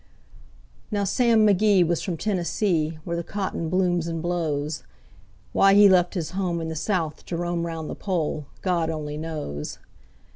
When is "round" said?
7.67-7.87